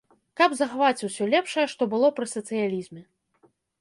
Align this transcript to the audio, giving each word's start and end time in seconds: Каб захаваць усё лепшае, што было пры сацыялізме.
Каб 0.39 0.53
захаваць 0.61 1.05
усё 1.09 1.27
лепшае, 1.33 1.65
што 1.73 1.89
было 1.93 2.07
пры 2.21 2.25
сацыялізме. 2.35 3.01